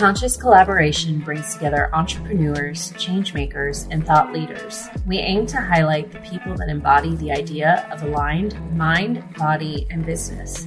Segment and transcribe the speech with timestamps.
[0.00, 4.88] Conscious collaboration brings together entrepreneurs, changemakers, and thought leaders.
[5.06, 10.06] We aim to highlight the people that embody the idea of aligned mind, body, and
[10.06, 10.66] business.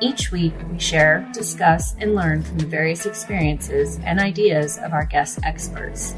[0.00, 5.06] Each week, we share, discuss, and learn from the various experiences and ideas of our
[5.06, 6.14] guest experts.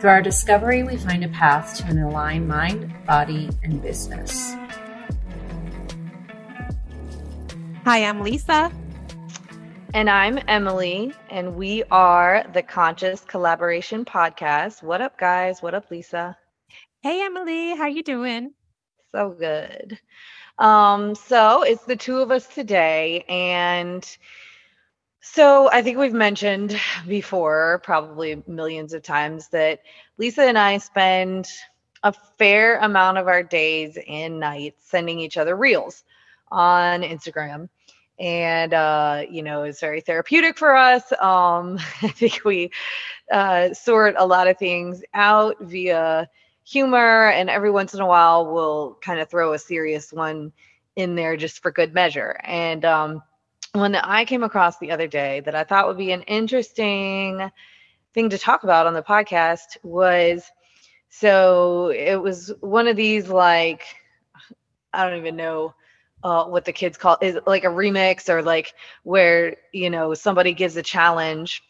[0.00, 4.54] Through our discovery, we find a path to an aligned mind, body, and business.
[7.84, 8.72] Hi, I'm Lisa.
[9.96, 14.82] And I'm Emily, and we are the Conscious Collaboration Podcast.
[14.82, 15.62] What up, guys?
[15.62, 16.36] What up, Lisa?
[17.00, 17.74] Hey, Emily.
[17.74, 18.52] How you doing?
[19.12, 19.98] So good.
[20.58, 24.06] Um, so it's the two of us today, and
[25.22, 29.80] so I think we've mentioned before, probably millions of times, that
[30.18, 31.48] Lisa and I spend
[32.02, 36.04] a fair amount of our days and nights sending each other reels
[36.50, 37.70] on Instagram
[38.18, 42.70] and uh, you know it's very therapeutic for us um, i think we
[43.32, 46.28] uh, sort a lot of things out via
[46.64, 50.52] humor and every once in a while we'll kind of throw a serious one
[50.96, 52.40] in there just for good measure.
[52.42, 53.22] And um,
[53.76, 57.50] one that i came across the other day that i thought would be an interesting
[58.14, 60.50] thing to talk about on the podcast was
[61.10, 63.82] so it was one of these like
[64.92, 65.74] i don't even know
[66.22, 70.52] uh, what the kids call is like a remix or like where you know somebody
[70.52, 71.62] gives a challenge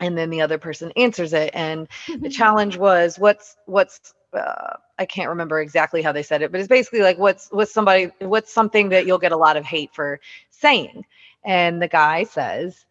[0.00, 1.88] and then the other person answers it and
[2.20, 6.60] the challenge was what's what's uh, I can't remember exactly how they said it, but
[6.60, 9.94] it's basically like what's what's somebody what's something that you'll get a lot of hate
[9.94, 11.04] for saying.
[11.44, 12.84] And the guy says,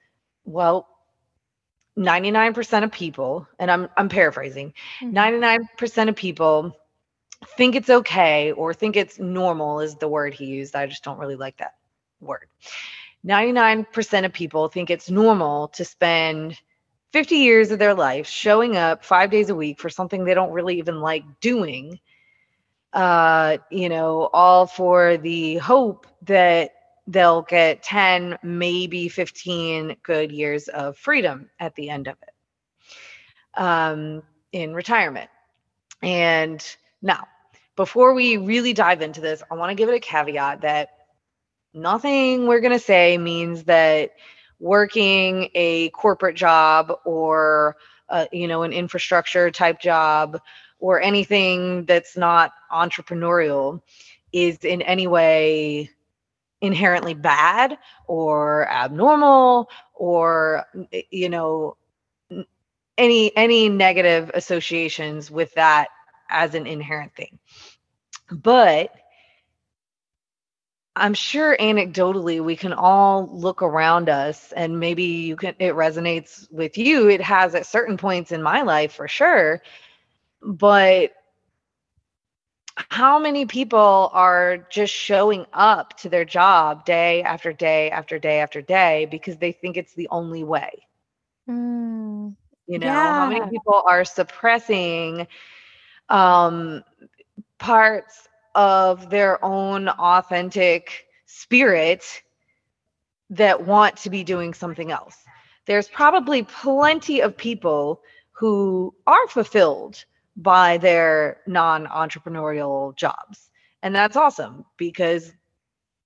[0.43, 0.87] "Well,
[1.97, 6.09] 99% of people, and I'm I'm paraphrasing, 99% mm-hmm.
[6.09, 6.75] of people
[7.45, 10.75] think it's okay or think it's normal is the word he used.
[10.75, 11.75] I just don't really like that
[12.19, 12.47] word.
[13.25, 16.57] 99% of people think it's normal to spend
[17.11, 20.51] 50 years of their life showing up five days a week for something they don't
[20.51, 21.99] really even like doing.
[22.93, 26.71] Uh, you know, all for the hope that
[27.07, 34.23] they'll get 10, maybe 15 good years of freedom at the end of it um,
[34.51, 35.29] in retirement.
[36.01, 36.63] And
[37.01, 37.27] now,
[37.79, 40.89] before we really dive into this, I want to give it a caveat that
[41.73, 44.11] nothing we're going to say means that
[44.59, 47.77] working a corporate job or
[48.09, 50.41] uh, you know an infrastructure type job
[50.79, 53.81] or anything that's not entrepreneurial
[54.33, 55.89] is in any way
[56.59, 60.65] inherently bad or abnormal or
[61.11, 61.77] you know
[62.97, 65.87] any any negative associations with that
[66.29, 67.39] as an inherent thing.
[68.31, 68.93] But
[70.95, 76.51] I'm sure anecdotally we can all look around us and maybe you can it resonates
[76.51, 77.09] with you.
[77.09, 79.61] It has at certain points in my life for sure.
[80.41, 81.11] But
[82.75, 88.39] how many people are just showing up to their job day after day after day
[88.39, 90.87] after day because they think it's the only way?
[91.49, 92.35] Mm,
[92.67, 93.13] you know, yeah.
[93.13, 95.27] how many people are suppressing
[96.09, 96.83] um,
[97.57, 102.03] parts of their own authentic spirit
[103.29, 105.17] that want to be doing something else.
[105.65, 110.03] There's probably plenty of people who are fulfilled
[110.35, 113.49] by their non entrepreneurial jobs.
[113.83, 115.31] And that's awesome because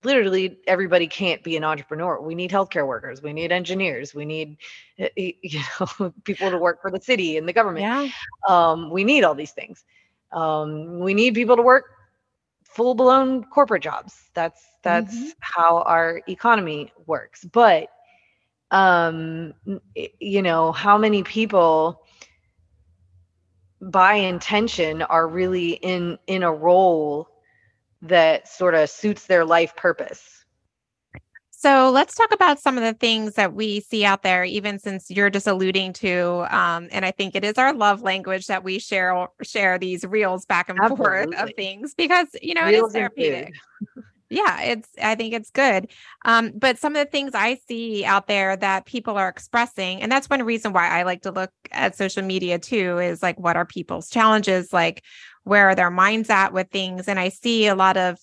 [0.04, 2.22] literally everybody can't be an entrepreneur.
[2.22, 4.58] We need healthcare workers, we need engineers, we need
[4.98, 7.84] eh, eh, you know people to work for the city and the government.
[7.84, 8.10] Yeah.
[8.48, 9.84] Um, we need all these things.
[10.32, 11.86] Um, we need people to work
[12.64, 14.16] full blown corporate jobs.
[14.34, 15.30] That's that's mm-hmm.
[15.40, 17.46] how our economy works.
[17.46, 17.90] But
[18.72, 19.54] um,
[20.20, 22.02] you know, how many people
[23.80, 27.30] by intention are really in in a role
[28.04, 30.44] that sort of suits their life purpose.
[31.50, 35.10] So let's talk about some of the things that we see out there, even since
[35.10, 38.80] you're just alluding to, um, and I think it is our love language that we
[38.80, 41.06] share share these reels back and Absolutely.
[41.06, 43.54] forth of things because you know reels it is therapeutic.
[44.30, 45.88] yeah, it's I think it's good.
[46.26, 50.12] Um, but some of the things I see out there that people are expressing, and
[50.12, 53.56] that's one reason why I like to look at social media too, is like what
[53.56, 55.02] are people's challenges, like
[55.44, 58.18] where their minds at with things and i see a lot of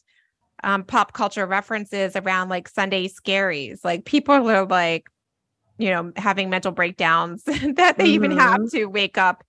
[0.63, 5.09] um, pop culture references around like sunday scaries like people are like
[5.79, 7.57] you know having mental breakdowns that
[7.97, 8.05] they mm-hmm.
[8.05, 8.77] even have mm-hmm.
[8.77, 9.43] to wake up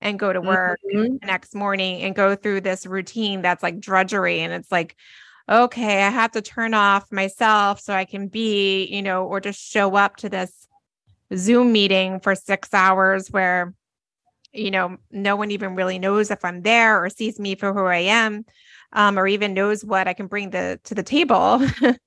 [0.00, 1.16] and go to work mm-hmm.
[1.20, 4.94] the next morning and go through this routine that's like drudgery and it's like
[5.48, 9.58] okay i have to turn off myself so i can be you know or just
[9.58, 10.68] show up to this
[11.36, 13.74] Zoom meeting for six hours where,
[14.52, 17.84] you know, no one even really knows if I'm there or sees me for who
[17.84, 18.44] I am,
[18.92, 21.60] um, or even knows what I can bring the, to the table.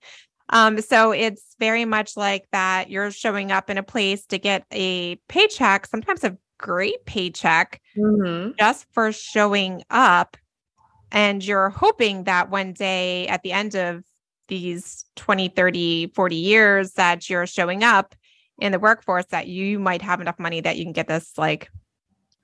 [0.49, 2.89] um, so it's very much like that.
[2.89, 8.51] You're showing up in a place to get a paycheck, sometimes a great paycheck, mm-hmm.
[8.57, 10.37] just for showing up.
[11.11, 14.03] And you're hoping that one day at the end of
[14.47, 18.15] these 20, 30, 40 years that you're showing up
[18.59, 21.69] in the workforce that you might have enough money that you can get this like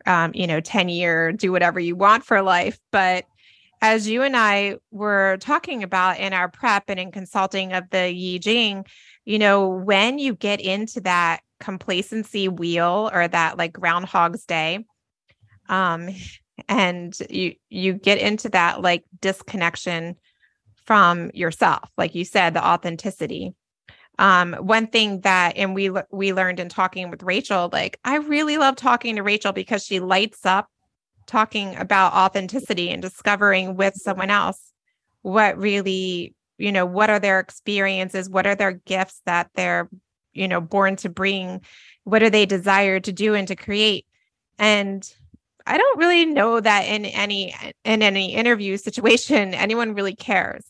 [0.06, 2.80] um, you know 10 year do whatever you want for life.
[2.92, 3.26] But
[3.82, 8.12] as you and I were talking about in our prep and in consulting of the
[8.12, 8.86] Yi Jing,
[9.26, 14.86] you know, when you get into that complacency wheel or that like groundhog's day,
[15.70, 16.10] um,
[16.68, 20.16] and you you get into that like disconnection
[20.86, 23.54] from yourself, like you said, the authenticity
[24.20, 28.58] um one thing that and we we learned in talking with Rachel like I really
[28.58, 30.70] love talking to Rachel because she lights up
[31.26, 34.72] talking about authenticity and discovering with someone else
[35.22, 38.30] what really you know what are their experiences?
[38.30, 39.90] What are their gifts that they're
[40.34, 41.62] you know born to bring?
[42.04, 44.06] What are they desired to do and to create?
[44.58, 45.08] And
[45.68, 47.54] i don't really know that in any
[47.84, 50.64] in any interview situation anyone really cares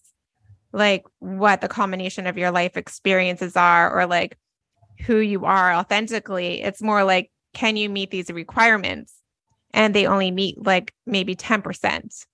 [0.74, 4.38] like what the combination of your life experiences are or like
[5.06, 6.62] who you are authentically.
[6.62, 9.14] It's more like, can you meet these requirements?
[9.74, 12.26] And they only meet like maybe 10%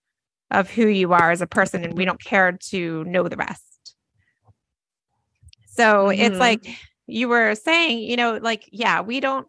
[0.51, 3.95] of who you are as a person, and we don't care to know the rest.
[5.67, 6.21] So mm-hmm.
[6.21, 6.65] it's like
[7.07, 9.47] you were saying, you know, like, yeah, we don't,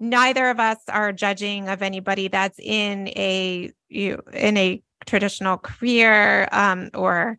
[0.00, 6.48] neither of us are judging of anybody that's in a, you, in a traditional career
[6.52, 7.38] um, or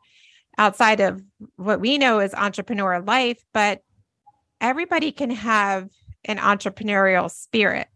[0.60, 1.24] outside of
[1.56, 3.82] what we know as entrepreneur life, but
[4.60, 5.90] everybody can have
[6.26, 7.88] an entrepreneurial spirit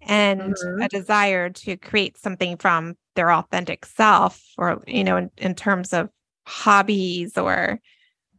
[0.00, 0.82] and mm-hmm.
[0.82, 5.92] a desire to create something from their authentic self or you know in, in terms
[5.92, 6.08] of
[6.46, 7.78] hobbies or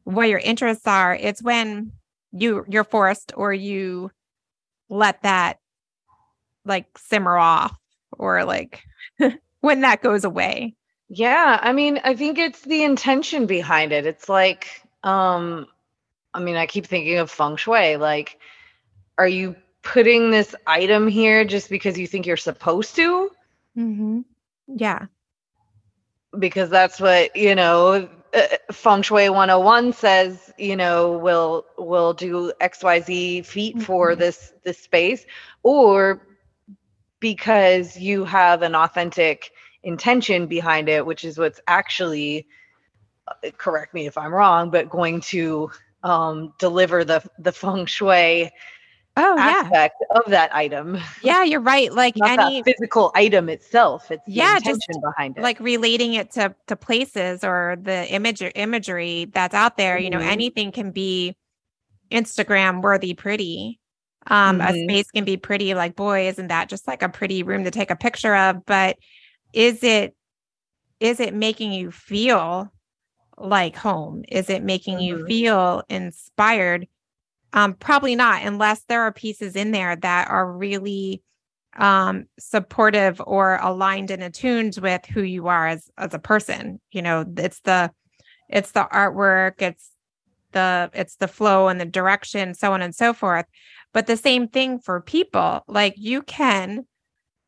[0.03, 1.91] what your interests are it's when
[2.33, 4.09] you you're forced or you
[4.89, 5.59] let that
[6.65, 7.77] like simmer off
[8.17, 8.81] or like
[9.61, 10.75] when that goes away
[11.09, 14.05] yeah, I mean, I think it's the intention behind it.
[14.05, 15.67] It's like, um,
[16.33, 17.97] I mean, I keep thinking of feng shui.
[17.97, 18.39] Like,
[19.17, 23.29] are you putting this item here just because you think you're supposed to?
[23.77, 24.21] Mm-hmm.
[24.67, 25.05] Yeah.
[26.37, 32.51] Because that's what, you know, uh, feng shui 101 says, you know, we'll we'll do
[32.59, 33.85] XYZ feet mm-hmm.
[33.85, 35.25] for this this space
[35.61, 36.25] or
[37.19, 39.52] because you have an authentic
[39.83, 42.47] intention behind it, which is what's actually
[43.27, 45.69] uh, correct me if I'm wrong, but going to
[46.03, 48.51] um, deliver the the feng shui
[49.15, 50.19] oh, aspect yeah.
[50.19, 50.99] of that item.
[51.21, 51.91] Yeah, you're right.
[51.93, 54.11] Like Not any physical item itself.
[54.11, 55.41] It's yeah, just behind it.
[55.41, 59.95] Like relating it to to places or the image imagery that's out there.
[59.95, 60.03] Mm-hmm.
[60.03, 60.29] You know, mm-hmm.
[60.29, 61.35] anything can be
[62.11, 63.79] Instagram worthy pretty.
[64.27, 64.73] Um, mm-hmm.
[64.73, 67.71] a space can be pretty, like, boy, isn't that just like a pretty room to
[67.71, 68.65] take a picture of?
[68.65, 68.97] But
[69.53, 70.15] is it
[70.99, 72.71] is it making you feel
[73.37, 74.23] like home?
[74.27, 75.19] Is it making mm-hmm.
[75.19, 76.87] you feel inspired?
[77.53, 81.21] Um probably not unless there are pieces in there that are really
[81.75, 86.79] um supportive or aligned and attuned with who you are as as a person.
[86.91, 87.91] You know it's the
[88.49, 89.89] it's the artwork it's
[90.51, 93.45] the it's the flow and the direction so on and so forth.
[93.93, 95.63] But the same thing for people.
[95.67, 96.85] Like you can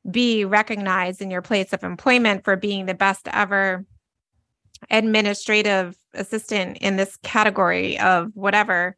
[0.09, 3.85] be recognized in your place of employment for being the best ever
[4.89, 8.95] administrative assistant in this category of whatever.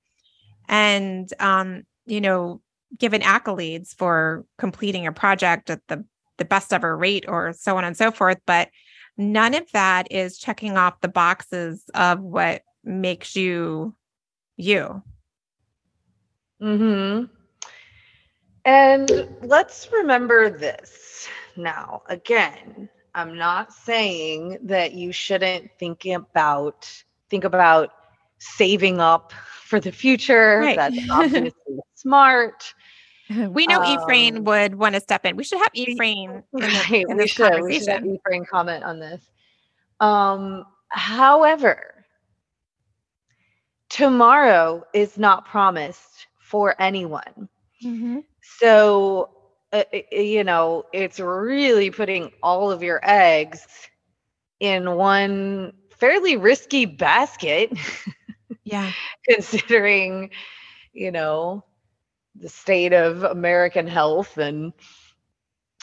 [0.67, 2.61] And um you know
[2.97, 6.03] given accolades for completing a project at the
[6.37, 8.39] the best ever rate or so on and so forth.
[8.45, 8.69] But
[9.17, 13.95] none of that is checking off the boxes of what makes you
[14.57, 15.01] you.
[16.61, 17.29] Mhm
[18.67, 22.03] and let's remember this now.
[22.07, 26.91] Again, I'm not saying that you shouldn't think about
[27.29, 27.91] think about
[28.39, 29.31] saving up
[29.63, 30.59] for the future.
[30.59, 30.75] Right.
[30.75, 32.73] That's obviously smart.
[33.29, 35.37] We know um, Ephraim would want to step in.
[35.37, 36.43] We should have Ephraim.
[36.51, 37.61] Right, in we should.
[37.61, 39.21] We should have Ephraim comment on this.
[40.01, 42.05] Um, however,
[43.89, 47.49] tomorrow is not promised for anyone.
[47.83, 48.19] Mm-hmm.
[48.59, 49.29] So,
[49.71, 53.65] uh, you know, it's really putting all of your eggs
[54.59, 57.71] in one fairly risky basket.
[58.63, 58.91] Yeah.
[59.29, 60.31] considering,
[60.93, 61.63] you know,
[62.35, 64.73] the state of American health and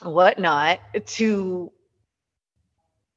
[0.03, 1.73] whatnot to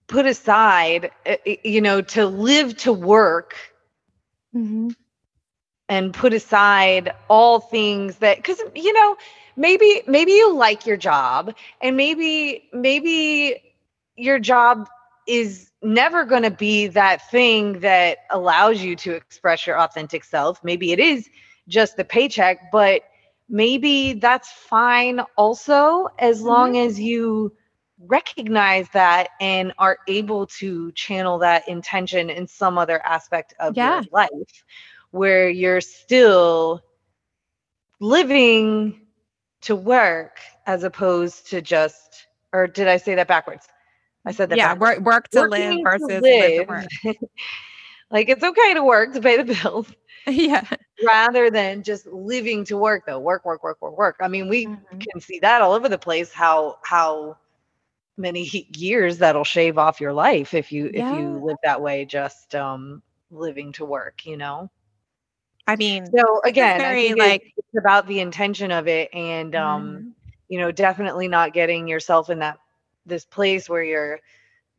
[0.07, 3.55] put aside, eh, you know, to live to work
[4.55, 4.89] mm-hmm.
[5.89, 9.15] And put aside all things that, because, you know,
[9.55, 13.73] maybe, maybe you like your job and maybe, maybe
[14.15, 14.89] your job
[15.27, 20.63] is never going to be that thing that allows you to express your authentic self.
[20.63, 21.29] Maybe it is
[21.67, 23.03] just the paycheck, but
[23.49, 26.47] maybe that's fine also as mm-hmm.
[26.47, 27.53] long as you
[27.99, 33.95] recognize that and are able to channel that intention in some other aspect of yeah.
[33.95, 34.63] your life
[35.11, 36.81] where you're still
[37.99, 39.01] living
[39.61, 43.67] to work as opposed to just or did I say that backwards?
[44.25, 44.99] I said that yeah, backwards.
[44.99, 46.23] work, work to Working live versus to live.
[46.23, 47.17] live to work.
[48.11, 49.87] like it's okay to work to pay the bills.
[50.27, 50.65] yeah.
[51.05, 53.19] Rather than just living to work though.
[53.19, 54.15] Work, work, work, work, work.
[54.21, 54.97] I mean, we mm-hmm.
[54.97, 57.37] can see that all over the place how how
[58.17, 61.11] many years that'll shave off your life if you yeah.
[61.11, 64.69] if you live that way just um living to work, you know.
[65.67, 70.09] I mean, so again, very, like it's about the intention of it and um mm-hmm.
[70.47, 72.59] you know, definitely not getting yourself in that
[73.05, 74.19] this place where you're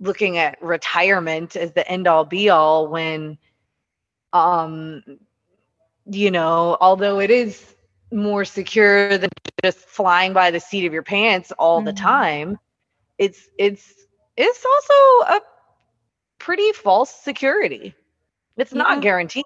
[0.00, 3.36] looking at retirement as the end all be all when
[4.32, 5.02] um
[6.06, 7.74] you know, although it is
[8.10, 9.28] more secure than
[9.62, 11.86] just flying by the seat of your pants all mm-hmm.
[11.86, 12.58] the time,
[13.18, 15.40] it's it's it's also a
[16.38, 17.94] pretty false security.
[18.56, 18.78] It's yeah.
[18.78, 19.44] not guaranteed.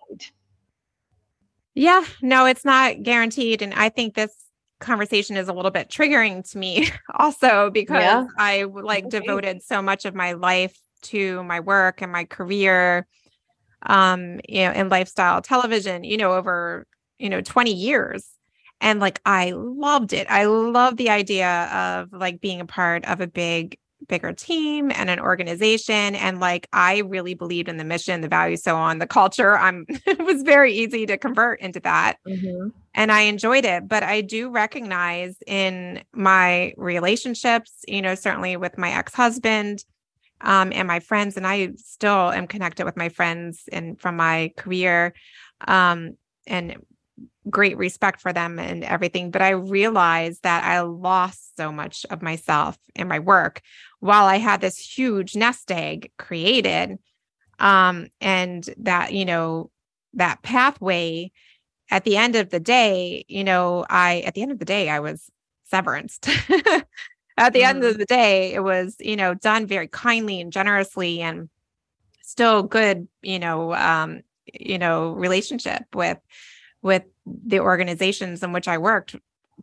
[1.74, 3.62] Yeah, no, it's not guaranteed.
[3.62, 4.34] And I think this
[4.80, 8.24] conversation is a little bit triggering to me also because yeah.
[8.36, 9.20] I like okay.
[9.20, 13.06] devoted so much of my life to my work and my career
[13.86, 16.86] um you know in lifestyle television you know over
[17.18, 18.32] you know 20 years
[18.82, 20.26] and like I loved it.
[20.28, 23.78] I love the idea of like being a part of a big
[24.08, 28.62] bigger team and an organization and like I really believed in the mission, the values
[28.62, 29.56] so on, the culture.
[29.56, 32.16] I'm it was very easy to convert into that.
[32.26, 32.68] Mm-hmm.
[32.94, 38.76] And I enjoyed it, but I do recognize in my relationships, you know, certainly with
[38.76, 39.84] my ex-husband,
[40.42, 44.52] um, and my friends, and I still am connected with my friends and from my
[44.56, 45.14] career,
[45.66, 46.16] um,
[46.46, 46.76] and
[47.50, 49.30] great respect for them and everything.
[49.30, 53.60] But I realized that I lost so much of myself in my work
[54.00, 56.98] while I had this huge nest egg created.
[57.58, 59.70] Um, and that, you know,
[60.14, 61.30] that pathway
[61.90, 64.88] at the end of the day, you know, I, at the end of the day,
[64.88, 65.30] I was
[65.72, 66.28] severanced.
[67.36, 67.66] at the mm.
[67.66, 67.98] end of mm-hmm.
[68.00, 71.48] the day, it was, you know, done very kindly and generously and
[72.22, 74.22] still good, you know, um,
[74.52, 76.18] you know, relationship with
[76.82, 79.16] with the organizations in which I worked.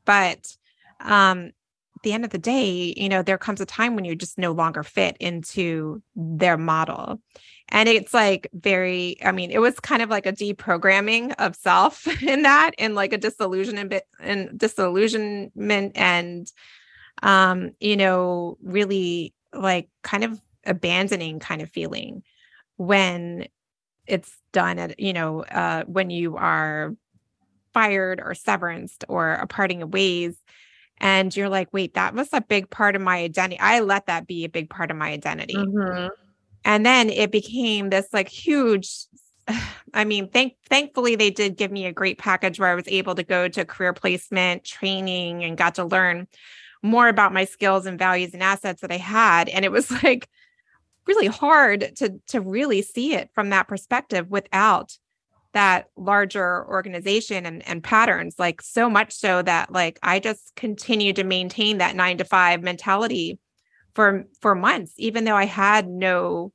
[0.06, 0.56] But
[1.02, 1.52] um
[2.00, 4.38] at the end of the day, you know, there comes a time when you just
[4.38, 7.22] no longer fit into their model.
[7.68, 12.08] And it's like very, I mean, it was kind of like a deprogramming of self
[12.24, 16.50] in that and like a disillusionment and disillusionment and
[17.22, 22.24] um, you know, really like kind of abandoning kind of feeling
[22.78, 23.46] when
[24.08, 26.96] it's done at, you know, uh, when you are
[27.80, 30.36] fired or severanced or a parting of ways.
[30.98, 33.58] And you're like, wait, that was a big part of my identity.
[33.60, 35.56] I let that be a big part of my identity.
[35.56, 36.08] Mm-hmm.
[36.66, 38.90] And then it became this like huge
[39.94, 43.16] I mean, thank thankfully they did give me a great package where I was able
[43.16, 46.28] to go to career placement training and got to learn
[46.84, 49.50] more about my skills and values and assets that I had.
[49.50, 50.28] And it was like
[51.08, 54.98] really hard to to really see it from that perspective without
[55.54, 61.16] that larger organization and, and patterns like so much so that like i just continued
[61.16, 63.40] to maintain that nine to five mentality
[63.96, 66.52] for for months even though i had no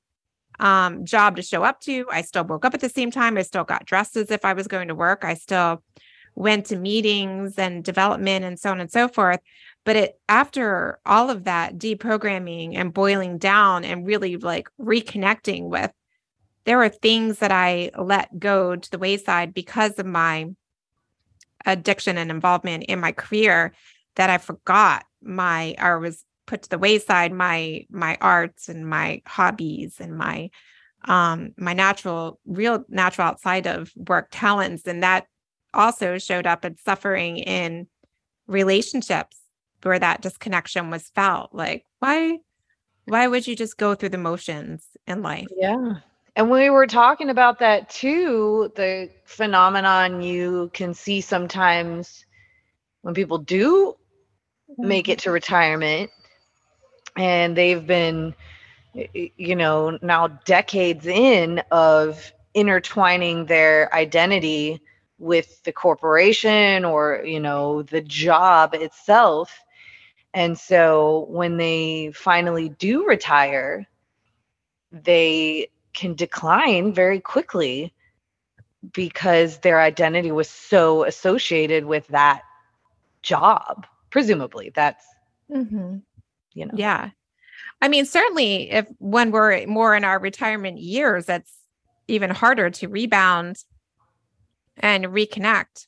[0.60, 2.06] um, job to show up to.
[2.10, 3.36] I still woke up at the same time.
[3.36, 5.24] I still got dressed as if i was going to work.
[5.24, 5.82] I still
[6.34, 9.40] went to meetings and development and so on and so forth.
[9.84, 15.92] But it after all of that deprogramming and boiling down and really like reconnecting with
[16.64, 20.46] there were things that I let go to the wayside because of my
[21.66, 23.74] addiction and involvement in my career
[24.16, 29.22] that I forgot my or was put to the wayside my my arts and my
[29.26, 30.50] hobbies and my
[31.06, 34.86] um my natural real natural outside of work talents.
[34.86, 35.26] And that
[35.72, 37.88] also showed up in suffering in
[38.46, 39.38] relationships
[39.82, 41.54] where that disconnection was felt.
[41.54, 42.38] Like why
[43.06, 45.48] why would you just go through the motions in life?
[45.56, 45.94] Yeah
[46.36, 52.26] and we were talking about that too, the phenomenon you can see sometimes
[53.02, 53.96] when people do
[54.76, 55.24] make it mm-hmm.
[55.24, 56.10] to retirement.
[57.16, 58.34] And they've been
[59.12, 64.80] you know now decades in of intertwining their identity
[65.18, 69.56] with the corporation or you know the job itself.
[70.32, 73.86] And so when they finally do retire
[75.02, 77.92] they can decline very quickly
[78.92, 82.42] because their identity was so associated with that
[83.22, 85.04] job presumably that's
[85.50, 85.96] mm-hmm.
[86.52, 87.10] you know yeah
[87.80, 91.52] i mean certainly if when we're more in our retirement years that's
[92.06, 93.64] even harder to rebound
[94.76, 95.86] and reconnect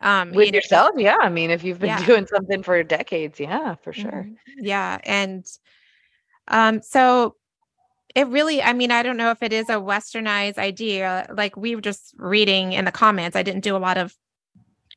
[0.00, 2.06] um with you know, yourself yeah i mean if you've been yeah.
[2.06, 4.64] doing something for decades yeah for sure mm-hmm.
[4.64, 5.44] yeah and
[6.46, 7.34] um so
[8.18, 11.74] it really i mean i don't know if it is a westernized idea like we
[11.76, 14.14] were just reading in the comments i didn't do a lot of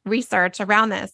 [0.05, 1.11] research around this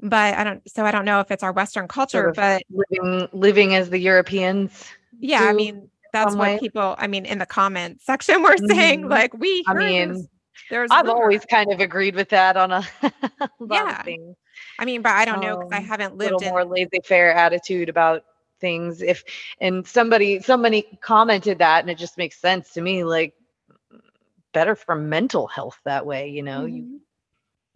[0.00, 2.62] but i don't so i don't know if it's our western culture sort of but
[2.70, 4.84] living living as the europeans
[5.18, 6.58] yeah i mean that's what way.
[6.58, 9.10] people i mean in the comment section were saying mm-hmm.
[9.10, 10.28] like we i mean
[10.70, 12.86] there's i've always kind of agreed with that on a
[13.58, 13.98] lot yeah.
[13.98, 14.36] of things
[14.78, 16.66] i mean but i don't know because i um, haven't lived in a little in
[16.66, 18.22] more laissez-faire attitude about
[18.60, 19.24] things if
[19.60, 23.34] and somebody somebody commented that and it just makes sense to me like
[24.52, 26.76] better for mental health that way you know mm-hmm.
[26.76, 27.00] you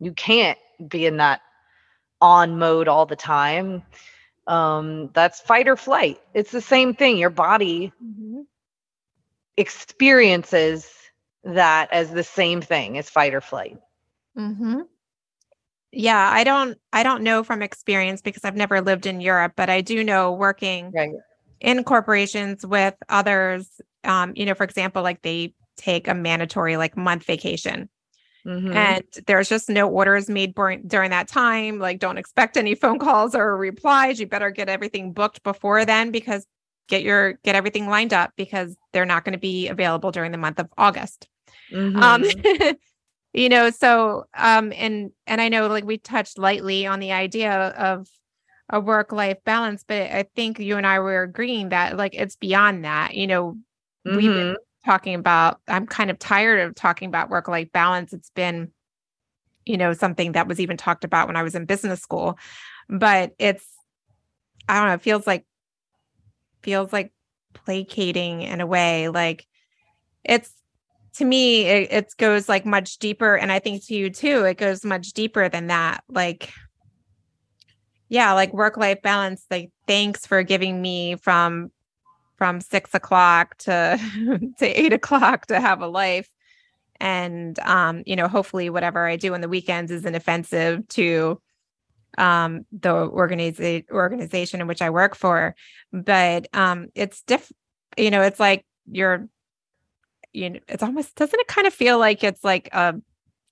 [0.00, 0.58] you can't
[0.88, 1.42] be in that
[2.20, 3.82] on mode all the time.
[4.46, 6.20] Um that's fight or flight.
[6.34, 7.18] It's the same thing.
[7.18, 8.40] Your body mm-hmm.
[9.56, 10.90] experiences
[11.44, 13.78] that as the same thing as fight or flight.
[14.36, 14.80] Mm-hmm
[15.92, 19.68] yeah i don't i don't know from experience because i've never lived in europe but
[19.68, 21.10] i do know working right.
[21.60, 26.96] in corporations with others um you know for example like they take a mandatory like
[26.96, 27.88] month vacation
[28.46, 28.72] mm-hmm.
[28.72, 32.98] and there's just no orders made during, during that time like don't expect any phone
[32.98, 36.46] calls or replies you better get everything booked before then because
[36.88, 40.38] get your get everything lined up because they're not going to be available during the
[40.38, 41.28] month of august
[41.72, 42.00] mm-hmm.
[42.00, 42.22] um
[43.32, 47.52] you know so um and and i know like we touched lightly on the idea
[47.52, 48.08] of
[48.70, 52.36] a work life balance but i think you and i were agreeing that like it's
[52.36, 53.56] beyond that you know
[54.06, 54.16] mm-hmm.
[54.16, 54.90] we've been mm-hmm.
[54.90, 58.70] talking about i'm kind of tired of talking about work life balance it's been
[59.64, 62.38] you know something that was even talked about when i was in business school
[62.88, 63.66] but it's
[64.68, 65.44] i don't know it feels like
[66.62, 67.12] feels like
[67.54, 69.46] placating in a way like
[70.24, 70.52] it's
[71.14, 74.58] to me it, it goes like much deeper and i think to you too it
[74.58, 76.52] goes much deeper than that like
[78.08, 81.70] yeah like work life balance like thanks for giving me from
[82.40, 84.00] from six o'clock to
[84.58, 86.28] to eight o'clock to have a life.
[86.98, 91.40] And um you know hopefully whatever i do on the weekends isn't offensive to
[92.18, 95.54] um the organization organization in which i work for.
[95.92, 97.52] But um it's diff
[97.96, 99.28] you know it's like you're
[100.32, 103.02] you know, it's almost doesn't it kind of feel like it's like um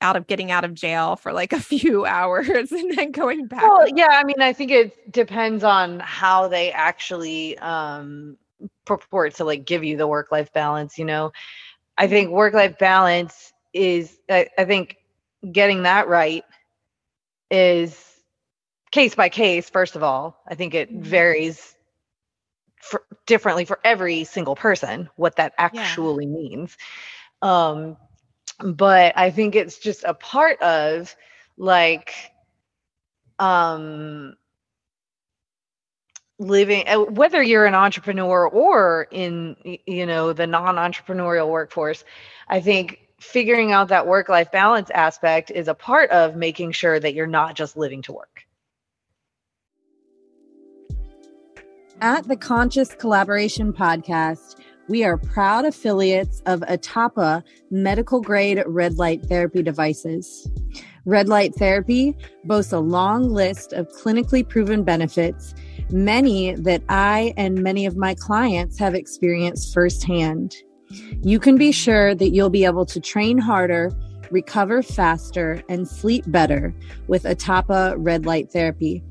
[0.01, 3.63] out of getting out of jail for like a few hours and then going back.
[3.63, 8.37] Well, yeah, I mean, I think it depends on how they actually um
[8.85, 11.33] purport to like give you the work life balance, you know.
[11.97, 12.13] I mm-hmm.
[12.13, 14.97] think work life balance is I, I think
[15.53, 16.45] getting that right
[17.51, 18.05] is
[18.91, 20.43] case by case first of all.
[20.49, 21.03] I think it mm-hmm.
[21.03, 21.75] varies
[22.81, 26.33] for, differently for every single person what that actually yeah.
[26.33, 26.77] means
[27.43, 27.97] um
[28.65, 31.15] but i think it's just a part of
[31.57, 32.15] like
[33.39, 34.35] um
[36.39, 42.05] living uh, whether you're an entrepreneur or in you know the non-entrepreneurial workforce
[42.49, 46.99] i think figuring out that work life balance aspect is a part of making sure
[46.99, 48.47] that you're not just living to work
[52.01, 59.27] At the Conscious Collaboration Podcast, we are proud affiliates of Atapa medical grade red light
[59.27, 60.49] therapy devices.
[61.07, 65.57] Red light therapy boasts a long list of clinically proven benefits,
[65.91, 70.55] many that I and many of my clients have experienced firsthand.
[71.23, 73.91] You can be sure that you'll be able to train harder,
[74.31, 76.73] recover faster, and sleep better
[77.09, 79.03] with Atapa red light therapy.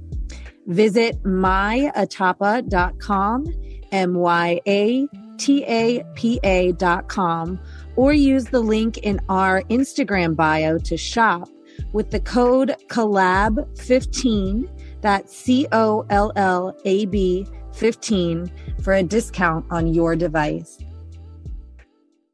[0.68, 1.94] Visit myatapa.com,
[3.92, 7.60] M Y A T A P A.com,
[7.96, 11.50] or use the link in our Instagram bio to shop
[11.94, 14.70] with the code COLLAB15,
[15.02, 18.52] that's C O L L A B 15,
[18.82, 20.80] for a discount on your device.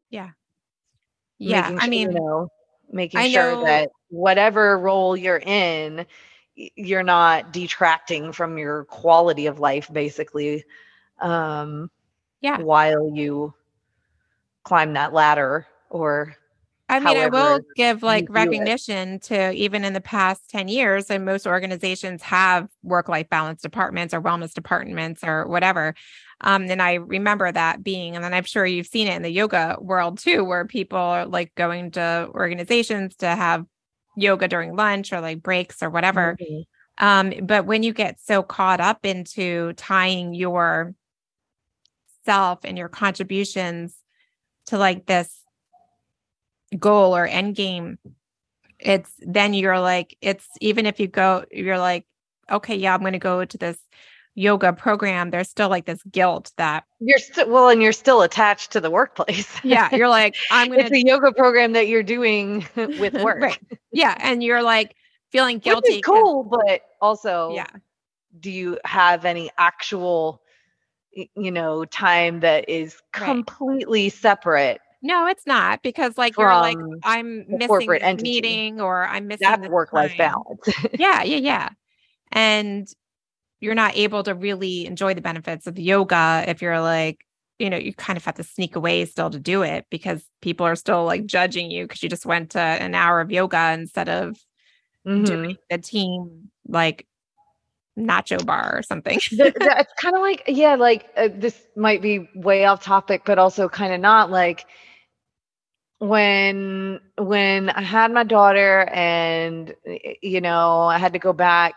[0.10, 0.30] Yeah.
[1.40, 1.62] Yeah.
[1.62, 2.48] Making I mean, you know,
[2.92, 3.66] making I sure know.
[3.66, 6.06] that whatever role you're in,
[6.56, 10.64] you're not detracting from your quality of life basically
[11.20, 11.90] um
[12.42, 13.54] yeah while you
[14.64, 16.36] climb that ladder or
[16.90, 21.26] I mean, I will give like recognition to even in the past 10 years, and
[21.26, 25.96] most organizations have work life balance departments or wellness departments or whatever.
[26.42, 29.32] Um, and I remember that being, and then I'm sure you've seen it in the
[29.32, 33.66] yoga world too, where people are like going to organizations to have
[34.16, 36.38] yoga during lunch or like breaks or whatever.
[36.40, 37.06] Mm-hmm.
[37.06, 40.94] Um, but when you get so caught up into tying your
[42.26, 43.96] self and your contributions
[44.68, 45.42] to like this
[46.78, 47.98] goal or end game,
[48.80, 52.06] it's then you're like, it's even if you go, you're like,
[52.52, 53.78] okay, yeah, I'm going to go to this
[54.36, 58.72] yoga program, there's still like this guilt that you're still well, and you're still attached
[58.72, 59.54] to the workplace.
[59.64, 60.84] yeah, you're like, I'm gonna.
[60.84, 63.42] It's a yoga program that you're doing with work.
[63.42, 63.60] right.
[63.92, 64.96] Yeah, and you're like
[65.32, 66.02] feeling guilty.
[66.02, 67.68] cool, but also, yeah.
[68.40, 70.42] Do you have any actual,
[71.14, 74.14] you know, time that is completely right.
[74.14, 74.82] separate?
[75.04, 79.70] No, it's not because like you're like I'm missing this meeting or I'm missing that
[79.70, 80.68] work life balance.
[80.98, 81.70] yeah, yeah, yeah.
[82.32, 82.88] And
[83.64, 87.26] you're not able to really enjoy the benefits of yoga if you're like
[87.60, 90.66] you know you kind of have to sneak away still to do it because people
[90.66, 94.10] are still like judging you because you just went to an hour of yoga instead
[94.10, 94.38] of
[95.08, 95.24] mm-hmm.
[95.24, 97.08] doing a team like
[97.98, 99.20] nacho bar or something.
[99.32, 103.70] It's kind of like yeah, like uh, this might be way off topic, but also
[103.70, 104.66] kind of not like
[106.00, 109.74] when when I had my daughter and
[110.22, 111.76] you know I had to go back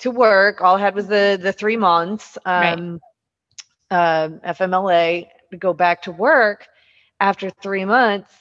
[0.00, 0.60] to work.
[0.60, 3.00] All I had was the the three months um,
[3.90, 4.28] right.
[4.44, 6.66] uh, FMLA to go back to work
[7.20, 8.32] after three months,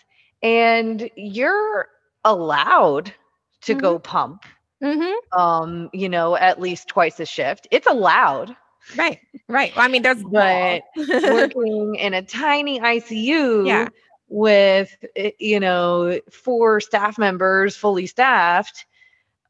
[0.41, 1.87] and you're
[2.23, 3.13] allowed
[3.61, 3.81] to mm-hmm.
[3.81, 4.45] go pump.
[4.83, 5.39] Mm-hmm.
[5.39, 7.67] Um, you know, at least twice a shift.
[7.69, 8.55] It's allowed.
[8.97, 9.19] Right,
[9.49, 9.75] right.
[9.75, 13.89] Well, I mean, there's but working in a tiny ICU yeah.
[14.29, 18.85] with eh, you know four staff members fully staffed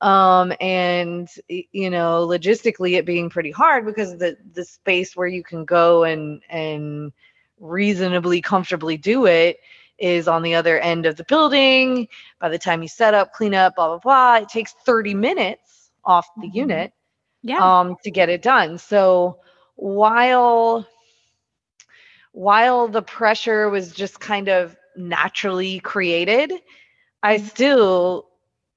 [0.01, 5.43] um and you know logistically it being pretty hard because the the space where you
[5.43, 7.11] can go and and
[7.59, 9.59] reasonably comfortably do it
[9.97, 12.07] is on the other end of the building
[12.39, 15.91] by the time you set up clean up blah blah blah it takes 30 minutes
[16.05, 16.57] off the mm-hmm.
[16.57, 16.93] unit
[17.43, 17.79] yeah.
[17.79, 19.39] um to get it done so
[19.75, 20.87] while
[22.31, 26.53] while the pressure was just kind of naturally created
[27.21, 27.47] i mm-hmm.
[27.47, 28.28] still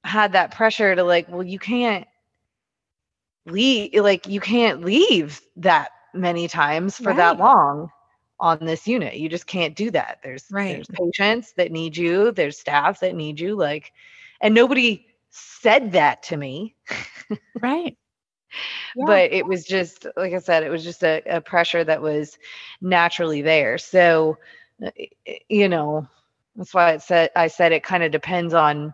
[0.05, 2.07] had that pressure to like, well, you can't
[3.47, 7.17] leave, like, you can't leave that many times for right.
[7.17, 7.91] that long
[8.41, 9.15] on this unit.
[9.15, 10.19] You just can't do that.
[10.23, 10.75] There's, right.
[10.75, 13.93] there's patients that need you, there's staff that need you, like,
[14.41, 16.75] and nobody said that to me.
[17.61, 17.97] right.
[18.95, 19.07] Yeah.
[19.07, 22.37] But it was just, like I said, it was just a, a pressure that was
[22.83, 23.79] naturally there.
[23.79, 24.37] So,
[24.85, 24.91] uh,
[25.49, 26.07] you know,
[26.57, 28.93] that's why it said I said it kind of depends on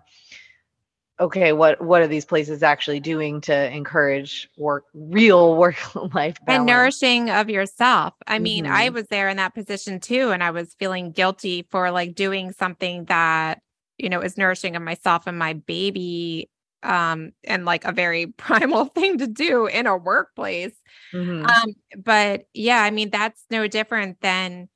[1.21, 6.49] okay what what are these places actually doing to encourage work real work life balance?
[6.49, 8.75] and nourishing of yourself i mean mm-hmm.
[8.75, 12.53] i was there in that position too and i was feeling guilty for like doing
[12.53, 13.61] something that
[13.99, 16.49] you know is nourishing of myself and my baby
[16.83, 20.75] um and like a very primal thing to do in a workplace
[21.13, 21.45] mm-hmm.
[21.45, 24.69] um but yeah i mean that's no different than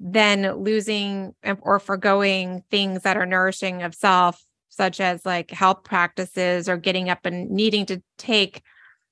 [0.00, 4.44] than losing or foregoing things that are nourishing of self
[4.74, 8.62] such as like health practices or getting up and needing to take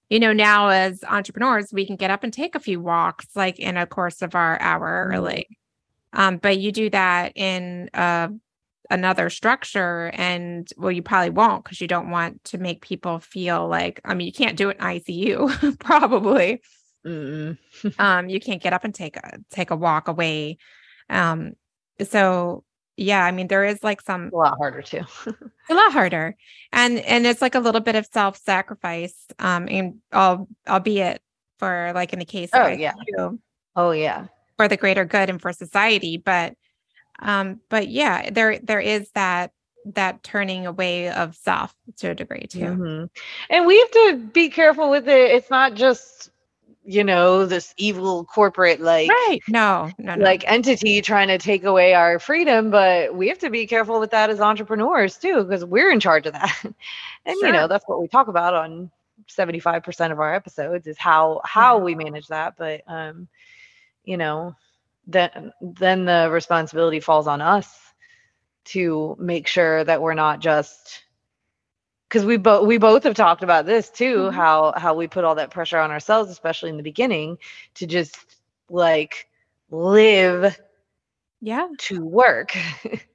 [0.08, 3.58] you know now as entrepreneurs we can get up and take a few walks like
[3.58, 5.20] in a course of our hour or mm-hmm.
[6.12, 8.28] um but you do that in uh
[8.90, 13.66] another structure and well you probably won't because you don't want to make people feel
[13.66, 16.60] like i mean you can't do it in icu probably.
[17.98, 20.58] Um you can't get up and take a take a walk away.
[21.10, 21.54] Um
[22.00, 22.62] so
[23.02, 25.02] yeah i mean there is like some a lot harder too.
[25.70, 26.36] A lot harder
[26.72, 31.22] and and it's like a little bit of self-sacrifice um and all albeit
[31.58, 32.92] for like in the case oh yeah.
[33.76, 34.26] Oh yeah.
[34.56, 36.54] for the greater good and for society but
[37.20, 39.52] um but yeah there there is that
[39.84, 42.60] that turning away of self to a degree too.
[42.60, 43.04] Mm-hmm.
[43.50, 45.30] and we have to be careful with it.
[45.30, 46.31] It's not just
[46.84, 51.64] you know this evil corporate like right no, no no like entity trying to take
[51.64, 55.64] away our freedom but we have to be careful with that as entrepreneurs too because
[55.64, 56.56] we're in charge of that
[57.24, 57.46] and sure.
[57.46, 58.90] you know that's what we talk about on
[59.28, 61.84] 75% of our episodes is how how yeah.
[61.84, 63.28] we manage that but um
[64.04, 64.56] you know
[65.06, 67.72] then then the responsibility falls on us
[68.64, 71.04] to make sure that we're not just
[72.12, 74.34] because we both we both have talked about this too Mhm.
[74.34, 77.38] how how we put all that pressure on ourselves especially in the beginning
[77.74, 78.38] to just
[78.70, 79.28] like
[79.70, 80.58] live
[81.40, 81.68] Yeah.
[81.78, 82.56] to work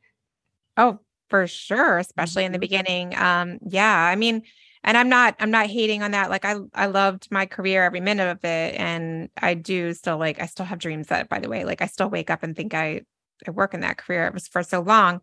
[0.77, 2.61] Oh, for sure, especially in the Mhm.
[2.61, 3.15] beginning.
[3.15, 4.43] Um, yeah, I mean,
[4.83, 6.29] and I'm not I'm not hating on that.
[6.29, 8.75] Like I I loved my career every minute of it.
[8.79, 11.87] And I do still like I still have dreams that by the way, like I
[11.87, 13.01] still wake up and think I
[13.47, 14.25] I work in that career.
[14.27, 15.21] It was for so long.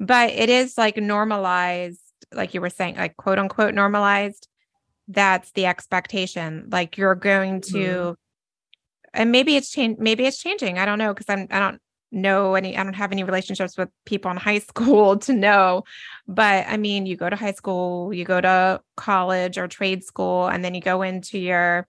[0.00, 2.00] But it is like normalized,
[2.34, 4.48] like you were saying, like quote unquote normalized.
[5.08, 6.68] That's the expectation.
[6.70, 8.16] Like you're going to
[9.14, 10.78] and maybe it's changed maybe it's changing.
[10.78, 11.80] I don't know because I'm I don't
[12.12, 15.84] know any I don't have any relationships with people in high school to know.
[16.28, 20.46] But I mean, you go to high school, you go to college or trade school,
[20.48, 21.86] and then you go into your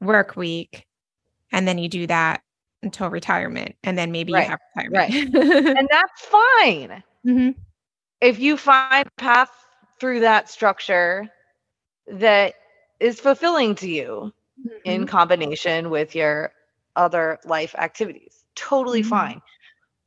[0.00, 0.86] work week,
[1.52, 2.42] and then you do that
[2.82, 3.76] until retirement.
[3.84, 5.34] And then maybe Right, you have retirement.
[5.78, 7.54] and that's fine Mhm.
[8.20, 9.50] if you find path
[9.98, 11.28] through that structure
[12.06, 12.54] that
[13.00, 14.32] is fulfilling to you
[14.84, 15.06] in Mhm.
[15.06, 16.52] combination with your
[16.96, 19.02] other life activities totally Mhm.
[19.02, 19.40] fine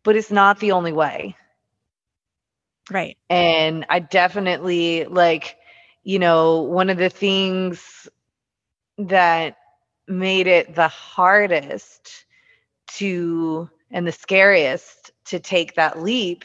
[0.04, 1.36] but it's not the only way
[2.90, 3.18] Right.
[3.30, 5.58] and i definitely like
[6.04, 8.08] you know one of the things
[8.98, 9.58] that
[10.08, 12.26] made it the hardest
[12.88, 16.44] to and the scariest to take that leap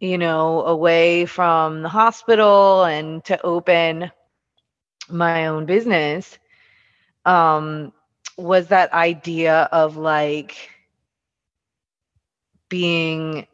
[0.00, 4.10] you know away from the hospital and to open
[5.08, 6.38] my own business
[7.24, 7.92] um
[8.36, 10.70] was that idea of like
[12.68, 13.46] being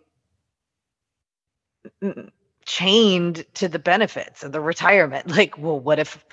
[2.65, 6.25] chained to the benefits of the retirement like well what if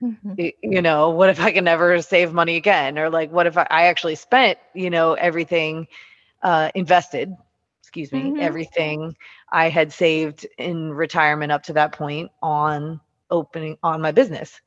[0.00, 0.40] Mhm.
[0.62, 3.66] you know what if i can never save money again or like what if i,
[3.68, 5.86] I actually spent you know everything
[6.42, 7.34] uh invested
[7.90, 8.56] excuse me Mhm.
[8.56, 9.14] everything
[9.52, 13.00] i had saved in retirement up to that point on
[13.30, 14.60] opening on my business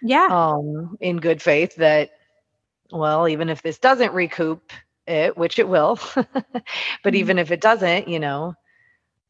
[0.00, 0.30] Yeah.
[0.30, 2.10] um in good faith that
[2.92, 4.72] well even if this doesn't recoup
[5.06, 5.98] it which it will
[7.04, 7.34] but Mhm.
[7.34, 8.54] even if it doesn't you know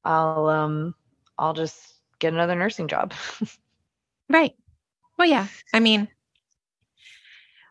[0.04, 0.94] i'll um
[1.38, 1.80] i'll just
[2.20, 3.12] get another nursing job
[4.28, 4.54] Right.
[5.18, 5.48] Well, yeah.
[5.72, 6.08] I mean,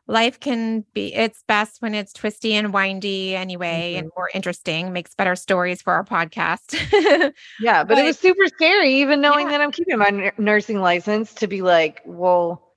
[0.07, 5.13] life can be it's best when it's twisty and windy anyway and more interesting, makes
[5.15, 6.75] better stories for our podcast.
[7.59, 9.57] Yeah, but, But- it was super scary, even knowing Yeah.
[9.57, 12.73] that I'm keeping my n- nursing license, to be like, well,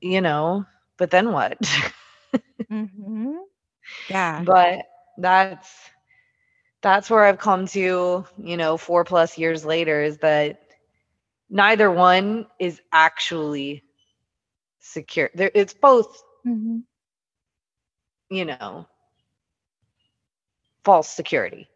[0.00, 0.64] you know,
[0.96, 1.58] but then what?
[2.70, 3.36] Mhm.
[4.08, 4.42] Yeah.
[4.44, 4.82] but
[5.18, 5.70] that's
[6.82, 10.60] that's where I've come to, you know, four plus years later, is that
[11.50, 13.82] neither one is actually
[14.86, 15.30] secure.
[15.34, 16.82] There, it's both, Mhm.
[18.30, 18.86] you know,
[20.84, 21.68] false security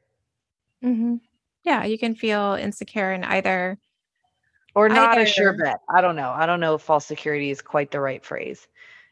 [0.83, 1.21] Mhm.
[1.63, 3.79] Yeah, you can feel insecure in either.
[4.75, 5.81] or not a sure bet.
[5.89, 6.31] I don't know.
[6.31, 8.69] I don't know if false security is quite the right phrase.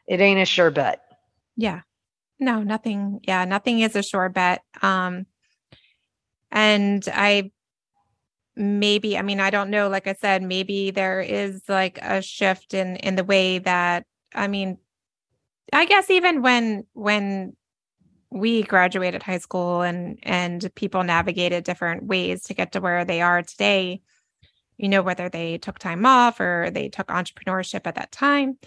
[0.07, 1.03] It ain't a sure bet.
[1.57, 1.81] Yeah.
[2.39, 3.21] No, nothing.
[3.25, 4.63] Yeah, nothing is a sure bet.
[4.81, 5.27] Um,
[6.53, 7.51] and I
[8.59, 9.89] maybe, I mean, I don't know.
[9.89, 14.49] Like I said, maybe there is like a shift in in the way that I
[14.49, 14.79] mean,
[15.73, 17.57] I guess even when when
[18.31, 23.23] we graduated high school and and people navigated different ways to get to where they
[23.23, 24.03] are today,
[24.79, 28.59] you know, whether they took time off or they took entrepreneurship at that time.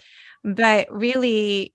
[0.44, 1.74] But really,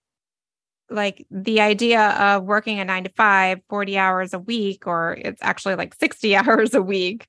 [0.90, 5.42] like the idea of working a nine to five, 40 hours a week, or it's
[5.42, 7.28] actually like 60 hours a week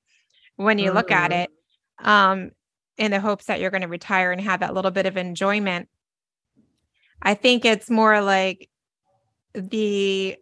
[0.59, 1.43] when you look at Mhm.
[1.43, 1.49] it,
[2.05, 2.51] um,
[2.97, 5.87] in the hopes that you're going to retire and have that little bit of enjoyment.
[7.21, 8.69] I think it's more like
[9.53, 10.35] the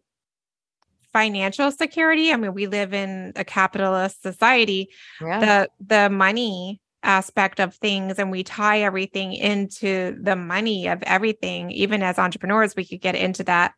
[1.13, 2.33] financial security.
[2.33, 4.89] I mean, we live in a capitalist society
[5.21, 5.39] Yeah.
[5.39, 11.69] the the money aspect of things and we tie everything into the money of everything
[11.71, 13.73] even as entrepreneurs we could get into that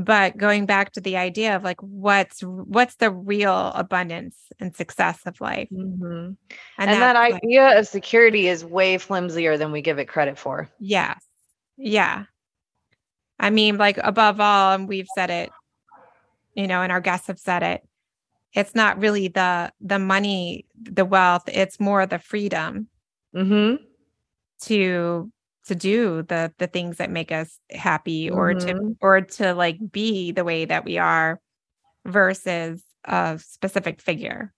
[0.00, 5.18] but going back to the idea of like what's what's the real abundance and success
[5.26, 6.36] of life Mhm.
[6.78, 10.06] and, And, that that's like- idea of security is way flimsier than we give it
[10.06, 10.68] credit for.
[10.78, 11.14] yeah
[11.76, 12.24] yeah
[13.40, 15.50] i mean like above all and we've said it
[16.54, 17.82] you know and our guests have said it
[18.52, 22.88] it's not really the the money the wealth it's more the freedom
[23.34, 23.82] Mm-hmm.
[24.62, 25.30] to
[25.68, 28.96] to do the the things that make us happy or to Mhm.
[29.00, 31.40] or to like be the way that we are
[32.04, 34.52] versus a specific figure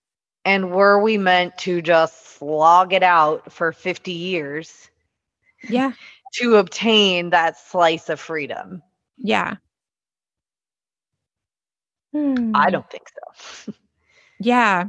[0.44, 4.90] And were we meant to just slog it out for 50 years
[5.68, 5.92] yeah
[6.34, 8.82] to obtain that slice of freedom?
[9.18, 9.56] yeah
[12.12, 12.70] I Hmm.
[12.70, 13.72] don't think so.
[14.40, 14.86] yeah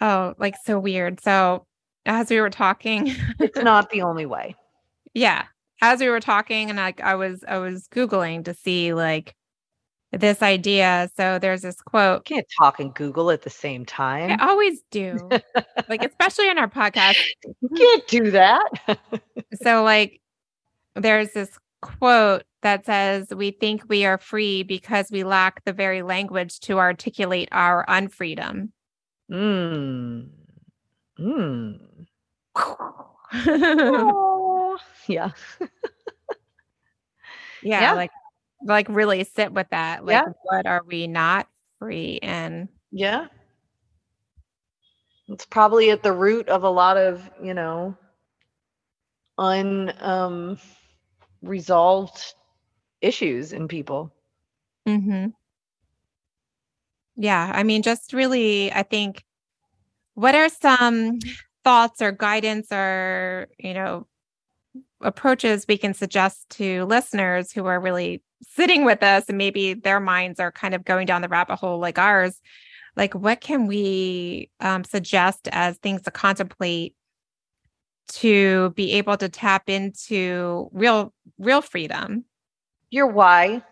[0.00, 1.66] oh like so weird so
[2.06, 4.54] as we were talking, it's not the only way.
[5.16, 5.44] Yeah.
[5.80, 9.34] As we were talking and like I was I was googling to see like
[10.12, 11.10] this idea.
[11.16, 12.28] So there's this quote.
[12.28, 14.38] You can't talk and Google at the same time.
[14.38, 15.18] I always do.
[15.88, 17.16] like especially on our podcast.
[17.62, 18.68] You can't do that.
[19.62, 20.20] so like
[20.94, 26.02] there's this quote that says we think we are free because we lack the very
[26.02, 28.68] language to articulate our unfreedom.
[29.32, 30.28] Mm.
[31.18, 31.78] Mm.
[35.06, 35.30] yeah.
[37.62, 37.80] yeah.
[37.80, 37.92] Yeah.
[37.94, 38.10] Like
[38.64, 40.04] like really sit with that.
[40.04, 40.32] Like yeah.
[40.42, 42.68] what are we not free in?
[42.90, 43.26] Yeah.
[45.28, 47.96] It's probably at the root of a lot of, you know,
[49.38, 50.58] un um
[51.42, 52.34] resolved
[53.00, 54.12] issues in people.
[54.88, 55.28] Mm-hmm.
[57.16, 59.24] Yeah, I mean just really I think
[60.14, 61.18] what are some
[61.64, 64.06] thoughts or guidance or, you know,
[65.02, 70.00] approaches we can suggest to listeners who are really sitting with us and maybe their
[70.00, 72.40] minds are kind of going down the rabbit hole like ours
[72.96, 76.94] like what can we um, suggest as things to contemplate
[78.08, 82.24] to be able to tap into real real freedom
[82.90, 83.62] your why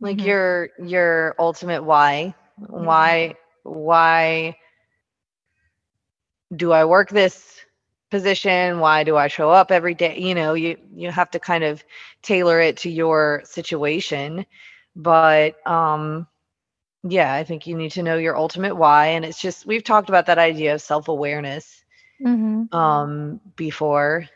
[0.00, 0.26] like mm-hmm.
[0.26, 2.84] your your ultimate why mm-hmm.
[2.84, 3.34] why
[3.64, 4.56] why
[6.54, 7.56] do i work this
[8.10, 11.64] position why do i show up every day you know you you have to kind
[11.64, 11.84] of
[12.22, 14.46] tailor it to your situation
[14.96, 16.26] but um
[17.02, 20.08] yeah i think you need to know your ultimate why and it's just we've talked
[20.08, 21.84] about that idea of self-awareness
[22.24, 22.74] mm-hmm.
[22.74, 24.26] um before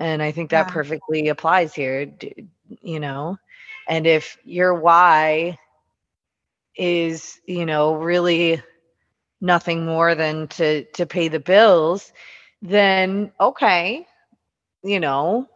[0.00, 0.72] and i think that yeah.
[0.72, 2.12] perfectly applies here
[2.80, 3.38] you know
[3.88, 5.56] and if your why
[6.76, 8.62] is you know really
[9.40, 12.12] nothing more than to to pay the bills
[12.62, 14.06] then okay,
[14.82, 15.48] you know,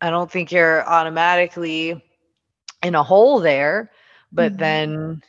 [0.00, 2.02] I don't think you're automatically
[2.82, 3.90] in a hole there,
[4.32, 4.60] but mm-hmm.
[4.60, 5.22] then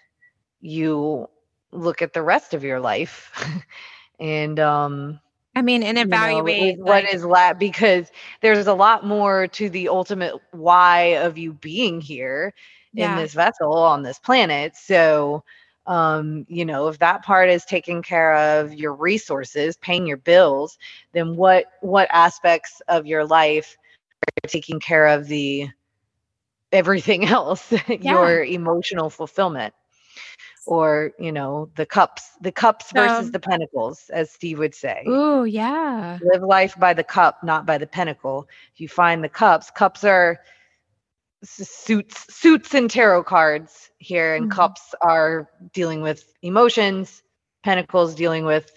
[0.62, 1.30] you
[1.72, 3.32] look at the rest of your life
[4.20, 5.20] and um
[5.56, 9.70] I mean, and evaluate you know, like, is la- because there's a lot more to
[9.70, 12.54] the ultimate why of you being here
[12.94, 13.12] yeah.
[13.12, 14.76] in this vessel on this planet.
[14.76, 15.44] So,
[15.88, 20.78] um, you know, if that part is taking care of your resources, paying your bills,
[21.14, 23.78] then what what aspects of your life
[24.44, 25.70] are taking care of the
[26.72, 27.98] everything else, yeah.
[28.00, 29.74] your emotional fulfillment?
[30.68, 35.04] Or, you know, the cups, the cups so, versus the pentacles, as Steve would say.
[35.06, 36.18] Oh, yeah.
[36.24, 38.50] Live life by the cup, not by the pentacle.
[38.74, 40.40] If you find the cups, cups are
[41.46, 44.58] suits suits and tarot cards here and mm-hmm.
[44.58, 47.24] cups are dealing with emotions
[47.64, 48.72] pentacles dealing with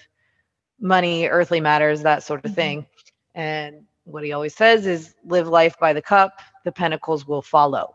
[0.81, 2.57] money earthly matters that sort of mm-hmm.
[2.57, 2.87] thing
[3.35, 7.95] and what he always says is live life by the cup the pentacles will follow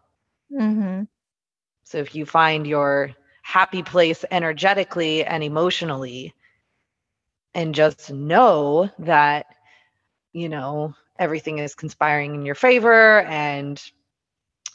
[0.52, 1.04] mm-hmm.
[1.84, 3.12] so if you find your
[3.44, 6.34] happy place energetically and emotionally
[7.54, 9.46] and just know that
[10.32, 13.82] you know everything is conspiring in your favor and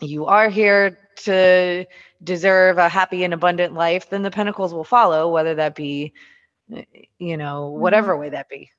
[0.01, 1.87] you are here to
[2.23, 6.13] deserve a happy and abundant life, then the pentacles will follow, whether that be,
[7.19, 8.21] you know, whatever mm-hmm.
[8.21, 8.71] way that be.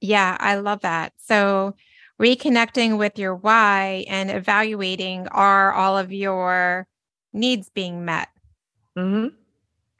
[0.00, 1.12] Yeah, I love that.
[1.18, 1.74] So,
[2.20, 6.86] reconnecting with your why and evaluating are all of your
[7.32, 8.28] needs being met?
[8.96, 9.34] Mm-hmm.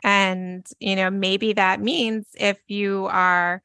[0.02, 3.62] And, you know, maybe that means if you are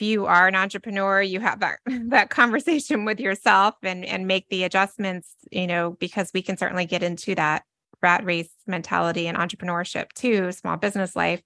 [0.00, 4.64] you are an entrepreneur you have that that conversation with yourself and and make the
[4.64, 7.64] adjustments you know because we can certainly get into that
[8.02, 11.42] rat race mentality and entrepreneurship too small business life.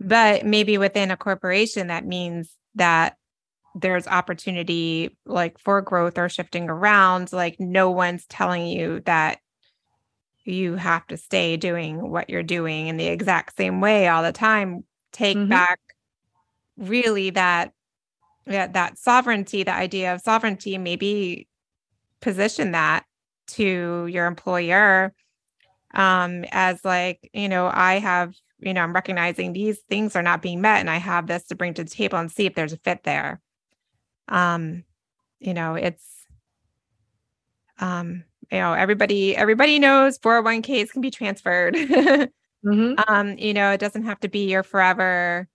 [0.00, 3.16] But maybe within a corporation that means that
[3.74, 7.32] there's opportunity like for growth or shifting around.
[7.32, 9.38] Like no one's telling you that
[10.44, 14.32] you have to stay doing what you're doing in the exact same way all the
[14.32, 14.84] time.
[15.12, 15.50] Take mm-hmm.
[15.50, 15.80] back
[16.76, 17.72] really that
[18.48, 21.48] that that sovereignty, the idea of sovereignty, maybe
[22.20, 23.04] position that
[23.48, 25.12] to your employer
[25.94, 30.42] um as like you know i have you know i'm recognizing these things are not
[30.42, 32.72] being met and i have this to bring to the table and see if there's
[32.72, 33.40] a fit there
[34.28, 34.84] um
[35.38, 36.04] you know it's
[37.78, 38.22] um
[38.52, 42.94] you know everybody everybody knows 401ks can be transferred mm-hmm.
[43.08, 45.48] um you know it doesn't have to be your forever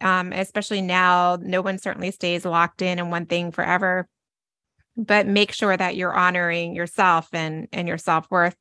[0.00, 4.08] um, especially now, no one certainly stays locked in in one thing forever.
[4.96, 8.56] But make sure that you're honoring yourself and and your self worth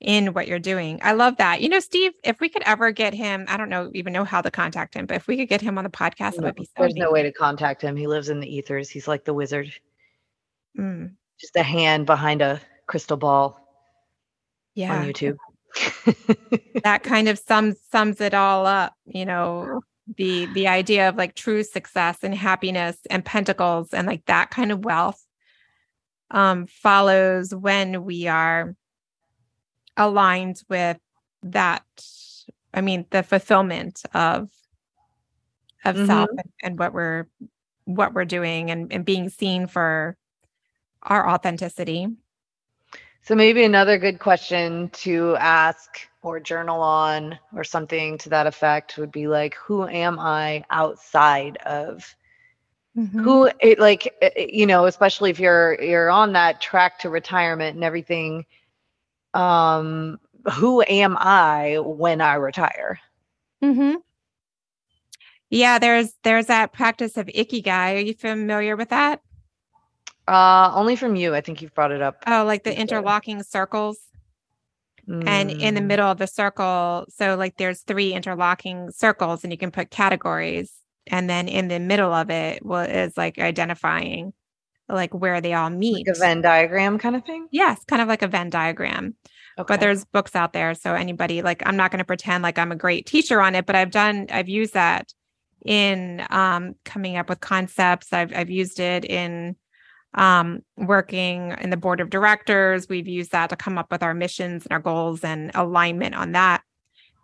[0.00, 0.98] in what you're doing.
[1.02, 1.60] I love that.
[1.60, 4.40] You know, Steve, if we could ever get him, I don't know even know how
[4.40, 6.64] to contact him, but if we could get him on the podcast, it would be
[6.64, 7.96] so There's no way to contact him.
[7.96, 8.88] He lives in the ethers.
[8.88, 9.72] He's like the wizard.
[10.78, 13.60] Mm, Just a hand behind a crystal ball
[14.74, 14.96] yeah.
[14.96, 15.36] on YouTube.
[16.82, 19.80] that kind of sums sums it all up you know
[20.16, 24.72] the the idea of like true success and happiness and pentacles and like that kind
[24.72, 25.24] of wealth
[26.30, 28.74] um follows when we are
[29.96, 30.98] aligned with
[31.42, 31.84] that
[32.74, 34.48] i mean the fulfillment of
[35.84, 37.26] of self and, and what we're
[37.84, 40.16] what we're doing and, and being seen for
[41.02, 42.06] our authenticity.
[43.22, 48.98] So maybe another good question to ask or journal on or something to that effect
[48.98, 52.14] would be like who am I outside of
[52.96, 53.22] Mhm.
[53.22, 57.10] who it like uh, uh, you know especially if you're you're on that track to
[57.10, 58.44] retirement and everything
[59.34, 60.18] um
[60.54, 62.98] who am I when I retire
[63.62, 63.96] Mm-hmm.
[65.50, 67.96] Yeah, there's there's that practice of ikigai.
[67.96, 69.20] Are you familiar with that?
[70.28, 73.98] uh only from you I think you've brought it up Oh, like the interlocking circles,
[75.26, 79.52] and in the Mm, middle of the circle, so like there's three interlocking circles, and
[79.52, 80.72] you can put categories,
[81.06, 84.32] and then in the middle of it well, is like identifying
[84.88, 86.06] like where they all meet.
[86.06, 87.48] like a Venn diagram kind of thing?
[87.50, 89.14] Yes, kind of like a Venn diagram.
[89.58, 89.66] okay.
[89.74, 92.72] but there's books out there so anybody like i'm not going to pretend like i'm
[92.72, 95.12] a great teacher on it but i've done i've used that
[95.66, 98.12] in um, coming up with concepts.
[98.14, 99.56] I've i've used it in
[100.14, 104.14] um, working in the board of directors we've used that to come up with our
[104.14, 106.62] missions and our goals and alignment on that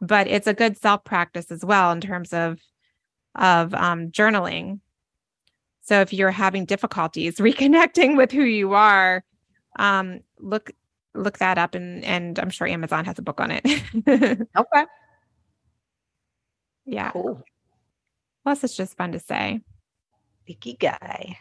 [0.00, 2.60] but it's a good self practice as well in terms of
[3.34, 4.80] of um, journaling
[5.82, 9.24] so if you're having difficulties reconnecting with who you are
[9.78, 10.70] um, look
[11.14, 13.64] look that up and and I'm sure Amazon has a book on it.
[14.56, 14.86] okay
[16.84, 17.10] yeah.
[17.10, 17.42] cool
[18.46, 19.60] Plus it's just fun to say.
[20.48, 21.34] ikigai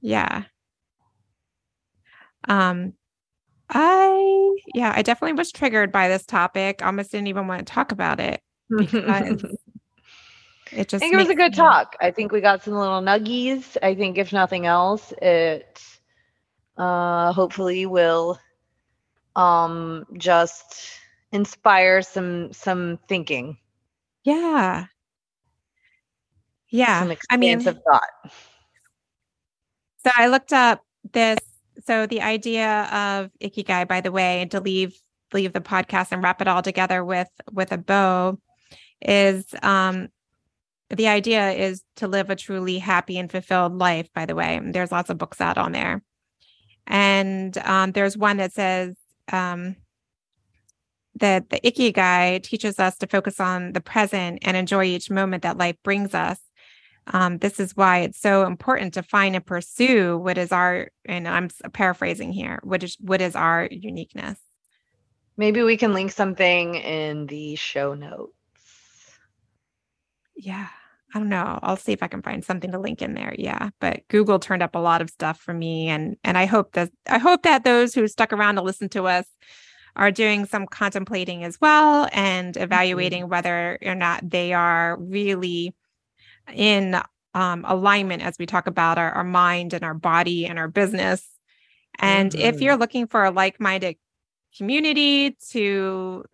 [0.00, 0.44] Yeah.
[2.48, 2.94] Um
[3.68, 6.84] I yeah, I definitely was triggered by this topic.
[6.84, 8.40] Almost didn't even want to talk about it
[8.76, 9.42] because
[10.72, 11.96] it I think it was a good talk.
[12.00, 13.76] I think we got some little nuggies.
[13.82, 15.82] I think if nothing else, it
[16.76, 18.38] uh hopefully will
[19.36, 20.98] um just
[21.32, 23.56] inspire some some thinking,
[24.24, 24.86] Yeah.
[26.68, 27.00] Yeah.
[27.00, 28.32] some I mean, expansive thought.
[30.04, 30.82] So I looked up
[31.12, 31.38] this.
[31.86, 34.94] So the idea of ikigai, by the way, to leave
[35.32, 38.38] leave the podcast and wrap it all together with with a bow,
[39.00, 40.08] is um,
[40.90, 44.08] the idea is to live a truly happy and fulfilled life.
[44.14, 46.02] By the way, there's lots of books out on there,
[46.86, 48.96] and um, there's one that says
[49.32, 49.76] um,
[51.16, 55.58] that the ikigai teaches us to focus on the present and enjoy each moment that
[55.58, 56.38] life brings us
[57.06, 61.26] um, this is why it's so important to find and pursue what is our and
[61.26, 64.38] i'm paraphrasing here what is what is our uniqueness.
[65.36, 68.32] Maybe we can link something in the show notes.
[70.36, 70.68] yeah
[71.14, 71.58] i don't know.
[71.62, 73.34] I'll see if i can find something to link in there.
[73.36, 76.72] Yeah but google turned up a lot of stuff for me and and i hope
[76.72, 79.26] that i hope that those who stuck around to listen to us
[79.94, 85.74] are doing some contemplating as well and evaluating whether or not they are really
[86.52, 87.00] in
[87.34, 91.26] um, alignment as we talk about our, our mind and our body and our business
[91.98, 92.60] and if Mhm.
[92.62, 93.96] you're looking for a like-minded
[94.56, 96.24] community to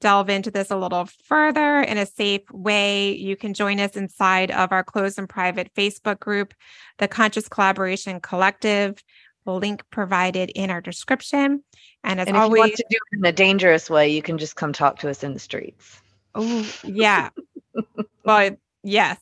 [0.00, 4.50] delve into this a little further in a safe way, you can join us inside
[4.50, 6.52] of our closed and private Facebook group,
[6.98, 9.02] the Conscious Collaboration Collective.
[9.46, 11.62] Link provided in our description.
[12.02, 14.20] And as And if you always, want to do it in a dangerous way, you
[14.20, 16.00] can just come talk to us in the streets.
[16.34, 17.30] oh yeah.
[18.24, 18.56] well,
[18.86, 19.18] yes.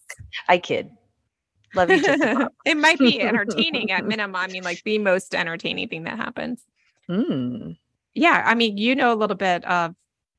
[0.49, 0.91] I kid.
[1.75, 2.03] Love you,
[2.65, 4.37] it might be entertaining at minimum.
[4.37, 6.65] I mean, like the most entertaining thing that happens.
[7.11, 7.77] Mm.
[8.15, 9.95] yeah i mean you know a little bit of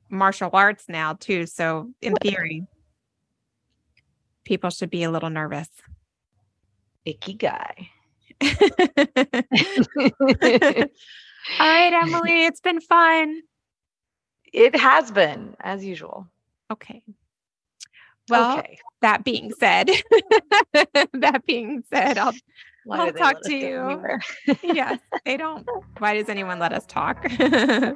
[0.09, 2.65] martial arts now too so in theory
[4.45, 5.69] people should be a little nervous
[7.05, 7.91] Icky guy.
[8.41, 8.47] all
[11.59, 13.43] right emily it's been fun
[14.51, 16.27] it has been, as usual.
[16.71, 17.03] okay
[18.29, 18.77] well okay.
[19.01, 19.89] that being said
[21.13, 22.33] that being said i'll
[22.85, 23.79] Why I'll talk to you.
[23.81, 24.19] anywhere?
[24.63, 25.67] yes they don't
[25.99, 27.95] why does anyone let us talk it's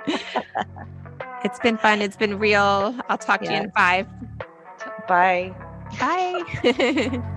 [1.59, 4.07] been fun it's been real i'll talk to you in five
[5.07, 5.53] Bye.
[5.99, 7.21] bye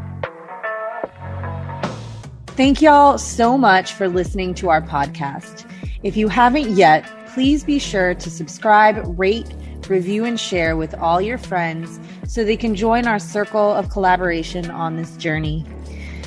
[2.55, 5.65] Thank y'all so much for listening to our podcast.
[6.03, 9.49] If you haven't yet, please be sure to subscribe, rate,
[9.89, 14.71] review, and share with all your friends so they can join our circle of collaboration
[14.71, 15.65] on this journey.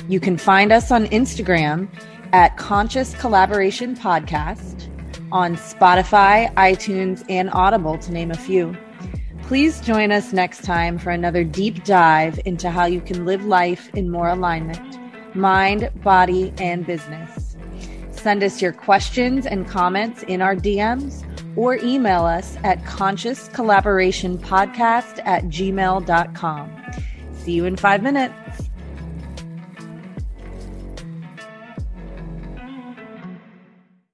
[0.08, 1.88] You can find us on Instagram
[2.32, 4.88] at Conscious Collaboration Podcast,
[5.32, 8.76] on Spotify, iTunes, and Audible, to name a few.
[9.42, 13.88] Please join us next time for another deep dive into how you can live life
[13.94, 14.98] in more alignment,
[15.36, 17.56] mind, body, and business.
[18.10, 21.24] Send us your questions and comments in our DMs
[21.56, 26.82] or email us at consciouscollaborationpodcast at gmail.com.
[27.32, 28.65] See you in five minutes.